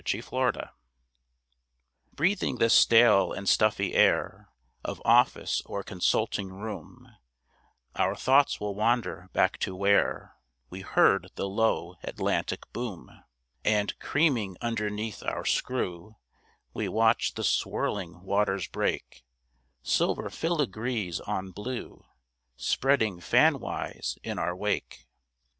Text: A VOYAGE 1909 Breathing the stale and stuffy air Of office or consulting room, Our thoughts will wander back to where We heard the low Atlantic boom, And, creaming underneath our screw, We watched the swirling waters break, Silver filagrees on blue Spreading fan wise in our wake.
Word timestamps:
A 0.03 0.03
VOYAGE 0.03 0.31
1909 0.31 0.73
Breathing 2.15 2.55
the 2.57 2.71
stale 2.71 3.31
and 3.31 3.47
stuffy 3.47 3.93
air 3.93 4.49
Of 4.83 4.99
office 5.05 5.61
or 5.67 5.83
consulting 5.83 6.51
room, 6.51 7.07
Our 7.95 8.15
thoughts 8.15 8.59
will 8.59 8.73
wander 8.73 9.29
back 9.33 9.59
to 9.59 9.75
where 9.75 10.37
We 10.71 10.81
heard 10.81 11.29
the 11.35 11.47
low 11.47 11.97
Atlantic 12.01 12.61
boom, 12.73 13.11
And, 13.63 13.93
creaming 13.99 14.57
underneath 14.59 15.21
our 15.21 15.45
screw, 15.45 16.15
We 16.73 16.89
watched 16.89 17.35
the 17.35 17.43
swirling 17.43 18.23
waters 18.23 18.67
break, 18.67 19.21
Silver 19.83 20.31
filagrees 20.31 21.19
on 21.27 21.51
blue 21.51 22.05
Spreading 22.55 23.19
fan 23.19 23.59
wise 23.59 24.17
in 24.23 24.39
our 24.39 24.55
wake. 24.55 25.05